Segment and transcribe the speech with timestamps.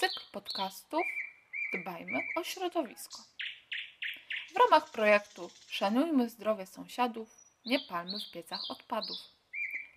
[0.00, 1.00] Cykl podcastów
[1.74, 3.18] Dbajmy o środowisko.
[4.54, 7.28] W ramach projektu Szanujmy zdrowie sąsiadów,
[7.66, 9.18] nie palmy w piecach odpadów.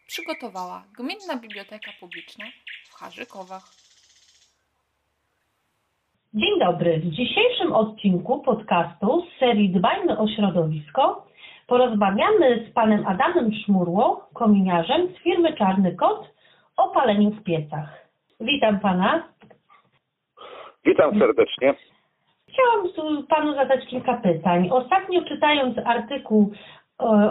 [0.08, 2.46] Przygotowała Gminna Biblioteka Publiczna
[2.90, 3.66] w Harzykowach.
[6.33, 6.99] Dzień dobry.
[6.99, 11.28] W dzisiejszym odcinku podcastu z serii Dbajmy o środowisko
[11.68, 16.34] porozmawiamy z panem Adamem Szmurło, kominiarzem z firmy Czarny Kot
[16.77, 18.08] o paleniu w piecach.
[18.40, 19.31] Witam pana.
[20.85, 21.73] Witam serdecznie.
[22.49, 24.70] Chciałam tu panu zadać kilka pytań.
[24.72, 26.52] Ostatnio czytając artykuł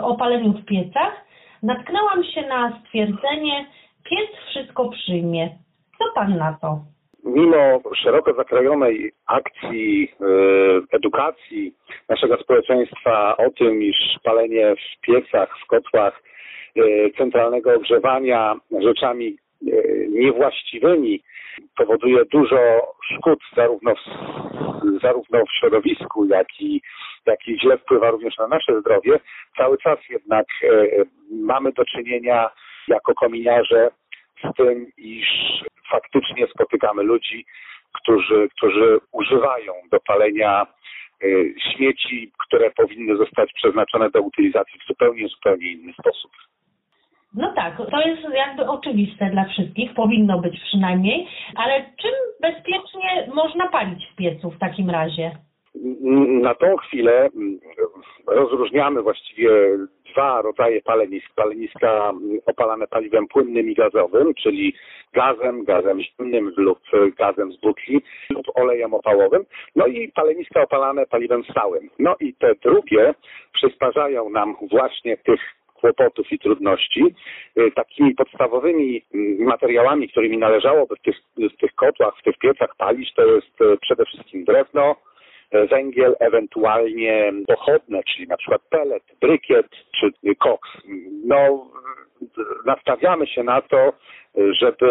[0.02, 1.24] o paleniu w piecach,
[1.62, 3.66] natknęłam się na stwierdzenie
[4.04, 5.50] piec wszystko przyjmie.
[5.98, 6.80] Co pan na to?
[7.24, 10.24] Mimo szeroko zakrojonej akcji e,
[10.96, 11.74] edukacji
[12.08, 16.22] naszego społeczeństwa o tym, iż palenie w piecach, w kotłach
[16.76, 16.80] e,
[17.18, 19.66] centralnego ogrzewania rzeczami e,
[20.08, 21.22] niewłaściwymi
[21.76, 22.58] powoduje dużo
[23.14, 24.00] szkód zarówno w,
[25.02, 26.80] zarówno w środowisku, jak i,
[27.26, 29.20] jak i źle wpływa również na nasze zdrowie.
[29.56, 30.86] Cały czas jednak e,
[31.30, 32.50] mamy do czynienia
[32.88, 33.90] jako kominiarze
[34.44, 35.28] z tym, iż
[35.90, 37.46] faktycznie spotykamy ludzi,
[37.92, 40.66] którzy, którzy używają do palenia
[41.22, 41.26] e,
[41.60, 46.30] śmieci, które powinny zostać przeznaczone do utylizacji w zupełnie, zupełnie inny sposób.
[47.34, 53.68] No tak, to jest jakby oczywiste dla wszystkich, powinno być przynajmniej, ale czym bezpiecznie można
[53.68, 55.30] palić w piecu w takim razie?
[56.42, 57.60] Na tą chwilę mm,
[58.26, 59.50] rozróżniamy właściwie
[60.12, 61.34] dwa rodzaje palenisk.
[61.34, 62.12] Paleniska
[62.46, 64.74] opalane paliwem płynnym i gazowym, czyli
[65.12, 66.78] gazem, gazem zimnym lub
[67.18, 69.44] gazem z butli lub olejem opałowym.
[69.76, 71.90] No i paleniska opalane paliwem stałym.
[71.98, 73.14] No i te drugie
[73.52, 75.40] przysparzają nam właśnie tych
[75.80, 77.14] kłopotów i trudności.
[77.58, 82.76] Y, Takimi podstawowymi mm, materiałami, którymi należałoby w tych, w tych kotłach, w tych piecach
[82.76, 84.96] palić, to jest y, przede wszystkim drewno,
[85.54, 89.66] y, węgiel, ewentualnie pochodne, czyli na przykład pelet, brykiet
[90.00, 90.70] czy koks.
[91.24, 91.66] No,
[92.66, 93.92] nastawiamy się na to,
[94.60, 94.88] żeby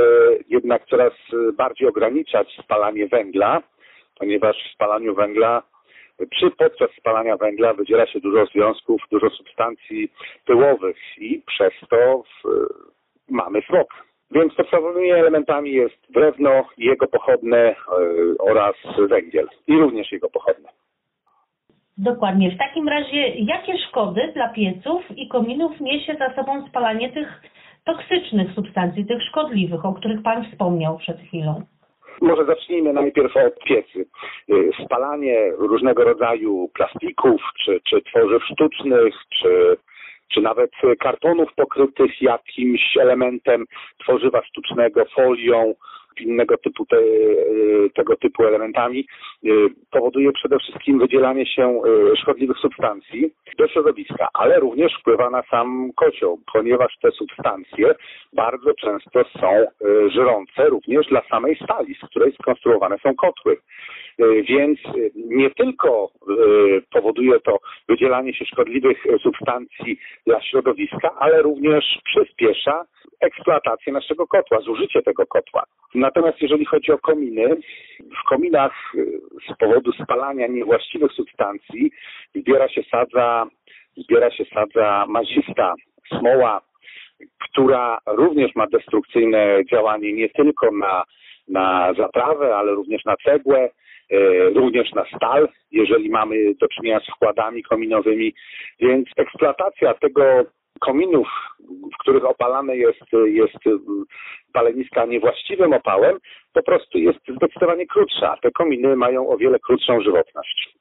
[0.50, 1.14] jednak coraz
[1.54, 3.62] bardziej ograniczać spalanie węgla,
[4.20, 5.64] ponieważ w spalaniu węgla
[6.32, 10.12] przy podczas spalania węgla wydziela się dużo związków, dużo substancji
[10.46, 12.48] pyłowych i przez to w,
[13.30, 13.88] mamy smog.
[14.32, 17.76] Więc podstawowymi elementami jest drewno, jego pochodne y,
[18.40, 18.76] oraz
[19.10, 20.70] węgiel i również jego pochodne.
[21.98, 22.52] Dokładnie.
[22.52, 27.42] W takim razie, jakie szkody dla pieców i kominów niesie za sobą spalanie tych
[27.86, 31.64] toksycznych substancji, tych szkodliwych, o których Pan wspomniał przed chwilą?
[32.22, 34.06] Może zacznijmy najpierw od piecy.
[34.50, 39.78] Y, Spalanie różnego rodzaju plastików, czy, czy tworzyw sztucznych, czy,
[40.34, 43.66] czy nawet kartonów pokrytych jakimś elementem
[44.04, 45.74] tworzywa sztucznego, folią,
[46.22, 49.08] innego typu te, y, tego typu elementami
[49.46, 49.50] y,
[49.92, 51.82] powoduje przede wszystkim wydzielanie się
[52.22, 57.96] szkodliwych substancji do środowiska, ale również wpływa na sam kocioł, ponieważ te substancje
[58.34, 59.66] bardzo często są
[60.10, 63.58] żrące również dla samej stali, z której skonstruowane są kotły.
[64.44, 64.80] Więc
[65.16, 66.10] nie tylko
[66.92, 67.58] powoduje to
[67.90, 72.86] wydzielanie się szkodliwych substancji dla środowiska, ale również przyspiesza
[73.22, 75.64] eksploatację naszego kotła, zużycie tego kotła.
[75.96, 77.56] Natomiast jeżeli chodzi o kominy,
[78.00, 78.74] w kominach
[79.50, 81.92] z powodu spalania niewłaściwych substancji
[82.36, 83.48] zbiera się sadza,
[83.98, 85.74] zbiera się sadza mazista,
[86.10, 86.62] smoła,
[87.40, 91.04] która również ma destrukcyjne działanie nie tylko na,
[91.48, 93.70] na zaprawę, ale również na cegłę,
[94.56, 98.34] również na stal, jeżeli mamy do czynienia z wkładami kominowymi,
[98.80, 100.24] więc eksploatacja tego
[100.80, 101.28] kominów,
[101.94, 103.58] w których opalane jest, jest
[104.54, 106.18] paleniska niewłaściwym opałem,
[106.54, 108.36] po prostu jest zdecydowanie krótsza.
[108.42, 110.80] Te kominy mają o wiele krótszą żywotność.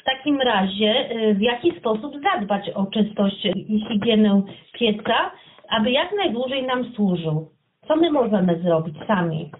[0.00, 5.30] W takim razie, y, w jaki sposób zadbać o czystość i higienę pieca,
[5.68, 7.48] aby jak najdłużej nam służył?
[7.88, 9.50] Co my możemy zrobić sami?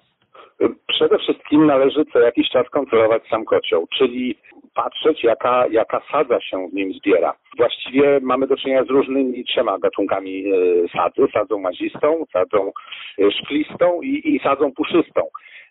[0.88, 4.38] Przede wszystkim należy co jakiś czas kontrolować sam kocioł, czyli
[4.74, 7.34] patrzeć, jaka, jaka sadza się w nim zbiera.
[7.56, 10.54] Właściwie mamy do czynienia z różnymi trzema gatunkami e,
[10.88, 12.72] sadzy, sadzą mazistą, sadzą
[13.18, 15.22] e, szklistą i, i sadzą puszystą.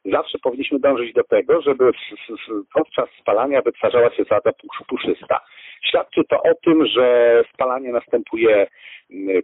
[0.05, 1.91] Zawsze powinniśmy dążyć do tego, żeby
[2.73, 4.51] podczas spalania wytwarzała się sadza
[4.87, 5.39] puszysta.
[5.87, 8.67] Świadczy to o tym, że spalanie następuje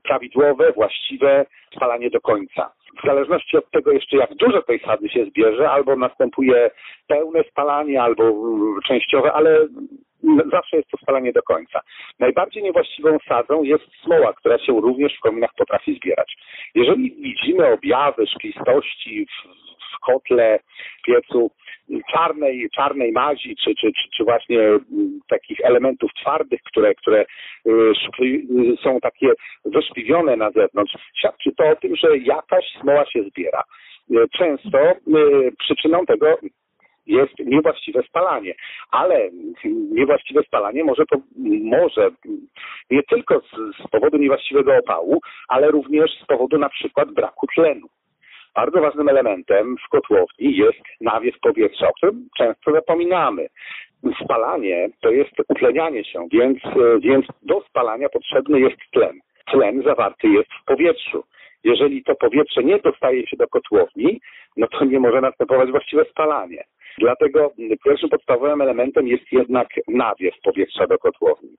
[0.04, 1.46] prawidłowe, właściwe,
[1.76, 2.72] spalanie do końca.
[3.04, 6.72] W zależności od tego jeszcze jak dużo tej sady się zbierze, albo następuje
[7.08, 8.24] pełne spalanie, albo
[8.88, 9.68] częściowe, ale
[10.52, 11.80] zawsze jest to spalanie do końca.
[12.20, 16.38] Najbardziej niewłaściwą sadzą jest smoła, która się również w kominach potrafi zbierać.
[16.76, 19.28] Jeżeli widzimy objawy szklistości
[19.96, 20.60] w kotle,
[21.06, 21.52] piecu
[22.12, 27.26] czarnej, czarnej mazi, czy, czy, czy, czy właśnie mm, takich elementów twardych, które, które
[27.68, 27.94] y,
[28.84, 29.32] są takie
[29.66, 33.64] wyszpiwione na zewnątrz, świadczy to o tym, że jakaś smoła się zbiera.
[34.12, 34.96] Y, Często y,
[35.60, 36.38] przyczyną tego
[37.08, 38.54] jest niewłaściwe spalanie,
[38.92, 39.30] ale
[39.92, 41.18] niewłaściwe spalanie może, to,
[41.64, 42.10] może
[42.92, 47.88] nie tylko z, z powodu niewłaściwego opału, ale również z powodu na przykład braku tlenu.
[48.58, 53.48] Bardzo ważnym elementem w kotłowni jest nawiew powietrza, o którym często zapominamy.
[54.24, 59.20] Spalanie to jest utlenianie się, więc, e, więc do spalania potrzebny jest tlen.
[59.52, 61.24] Tlen zawarty jest w powietrzu.
[61.64, 64.22] Jeżeli to powietrze nie dostaje się do kotłowni,
[64.58, 66.64] no to nie może następować właściwe spalanie.
[66.98, 67.52] Dlatego
[67.86, 71.50] pierwszym podstawowym elementem jest jednak nawiew powietrza do kotłowni,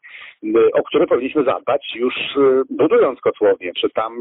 [0.73, 4.13] o który powinniśmy zadbać już y, budując kotłownię, czy tam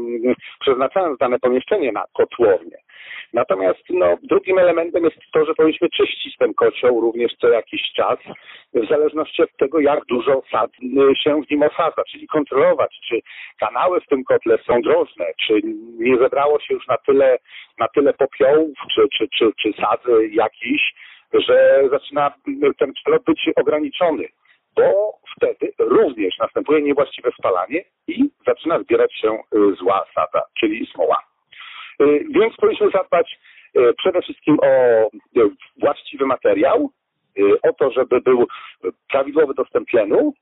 [0.60, 2.76] przeznaczając dane pomieszczenie na kotłownię.
[3.32, 8.18] Natomiast no, drugim elementem jest to, że powinniśmy czyścić ten kocioł również co jakiś czas,
[8.74, 13.20] w zależności od tego, jak dużo sad y, się w nim osadza, czyli kontrolować, czy
[13.60, 15.60] kanały w tym kotle są drożne, czy
[15.98, 17.38] nie zebrało się już na tyle,
[17.78, 20.92] na tyle popiołów, czy, czy, czy, czy sadzy jakiś,
[21.32, 22.32] że zaczyna
[22.78, 24.28] ten przelot być ograniczony,
[24.76, 31.22] bo wtedy również następuje niewłaściwe spalanie i zaczyna zbierać się y, zła sada, czyli smoła.
[32.02, 33.38] Y, Więc powinniśmy zadbać
[33.76, 34.68] y, przede wszystkim o
[35.80, 36.90] właściwy materiał,
[37.62, 38.46] o to, żeby był
[39.08, 40.32] prawidłowy dostęp tlenu,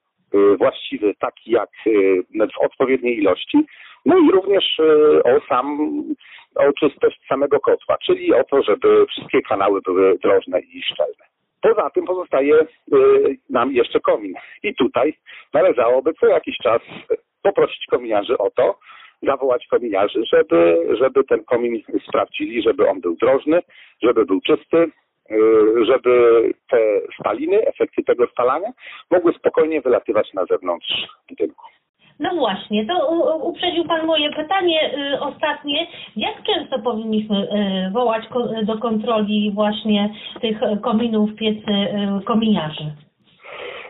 [0.58, 2.22] właściwy taki jak y,
[2.54, 3.58] w odpowiedniej ilości,
[4.06, 5.78] no i również y, o sam,
[6.54, 11.24] o czystość samego kotła, czyli o to, żeby wszystkie kanały były drożne i szczelne.
[11.60, 12.66] Poza tym pozostaje y,
[13.50, 14.34] nam jeszcze komin.
[14.62, 15.14] I tutaj
[15.54, 16.82] należałoby co jakiś czas
[17.42, 18.78] poprosić kominiarzy o to,
[19.22, 23.62] zawołać kominiarzy, żeby, żeby ten komin sprawdzili, żeby on był drożny,
[24.02, 24.90] żeby był czysty, y,
[25.82, 26.78] żeby te
[27.20, 28.68] spaliny, efekty tego spalania
[29.10, 31.64] mogły spokojnie wylatywać na zewnątrz budynku.
[32.20, 33.08] No właśnie, to
[33.42, 35.86] uprzedził Pan moje pytanie y, ostatnie.
[36.16, 38.24] Jak często powinniśmy y, wołać
[38.62, 41.72] do kontroli właśnie tych kominów, piecy
[42.20, 42.84] y, kominiarzy?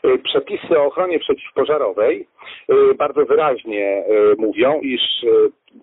[0.06, 2.26] Y, Przepisy o ochronie przeciwpożarowej
[2.70, 5.28] y, bardzo wyraźnie y, mówią, iż y,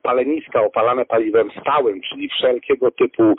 [0.01, 3.33] paleniska opalane paliwem stałym, czyli wszelkiego typu,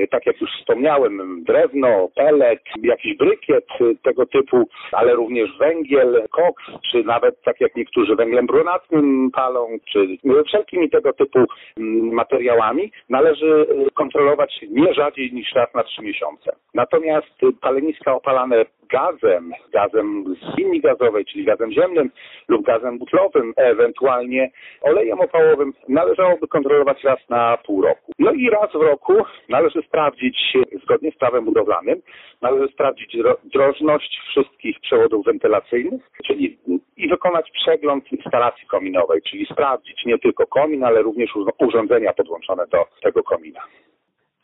[0.00, 6.22] y, tak jak już wspomniałem, drewno, pelet, jakiś brykiet y, tego typu, ale również węgiel,
[6.30, 10.06] koks, czy nawet tak jak niektórzy węglem brunatnym palą, czy
[10.46, 11.38] wszelkimi tego typu
[11.76, 16.52] mm, materiałami należy y, kontrolować nie rzadziej niż raz na trzy miesiące.
[16.74, 22.10] Natomiast paleniska opalane gazem, gazem z linii gazowej, czyli gazem ziemnym
[22.48, 28.12] lub gazem butlowym, ewentualnie olejem opałowym, należałoby kontrolować raz na pół roku.
[28.18, 29.14] No i raz w roku
[29.48, 32.02] należy sprawdzić, zgodnie z prawem budowlanym,
[32.42, 36.58] należy sprawdzić dro- drożność wszystkich przewodów wentylacyjnych, czyli
[36.96, 42.66] i wykonać przegląd instalacji kominowej, czyli sprawdzić nie tylko komin, ale również ur- urządzenia podłączone
[42.66, 43.60] do tego komina.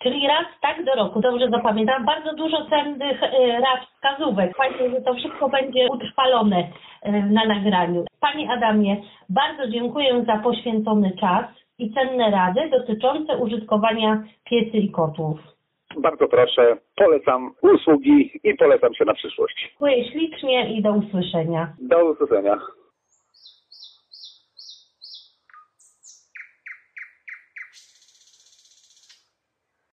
[0.06, 2.04] Czyli raz tak do roku, dobrze zapamiętam.
[2.04, 4.56] Bardzo dużo cennych y, rad, wskazówek.
[4.56, 8.04] Fajnie, że to wszystko będzie utrwalone y, na nagraniu.
[8.20, 11.44] Panie Adamie, bardzo dziękuję za poświęcony czas
[11.78, 15.38] i cenne rady dotyczące użytkowania piecy i kotłów.
[15.96, 19.68] Bardzo proszę, polecam usługi i polecam się na przyszłość.
[19.68, 21.72] Dziękuję ślicznie i do usłyszenia.
[21.78, 22.58] Do usłyszenia.